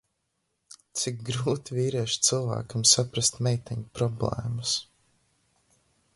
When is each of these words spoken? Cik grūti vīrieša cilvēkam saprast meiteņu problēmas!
Cik 1.01 1.19
grūti 1.27 1.77
vīrieša 1.79 2.17
cilvēkam 2.29 2.87
saprast 2.93 3.39
meiteņu 3.49 3.87
problēmas! 4.01 4.75